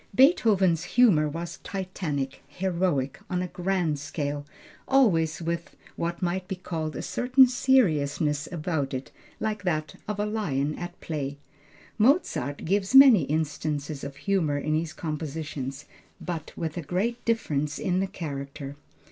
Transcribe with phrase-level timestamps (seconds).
[0.15, 4.47] Beethoven's humor was titanic, heroic, on a grand scale,
[4.87, 10.25] always with what might be called a certain seriousness about it like that of a
[10.25, 11.37] lion at play.
[11.99, 15.85] Mozart gives many instances of humor in his compositions,
[16.19, 18.77] but with a great difference in the character.